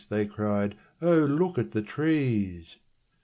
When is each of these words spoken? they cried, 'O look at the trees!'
they 0.09 0.25
cried, 0.25 0.73
'O 1.03 1.13
look 1.15 1.59
at 1.59 1.73
the 1.73 1.81
trees!' 1.83 2.77